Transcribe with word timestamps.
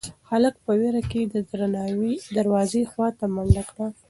هلک 0.29 0.55
په 0.65 0.71
وېره 0.79 1.03
کې 1.11 1.21
د 1.33 1.35
دروازې 2.37 2.81
خواته 2.91 3.25
منډه 3.33 3.63
کړه. 3.69 3.87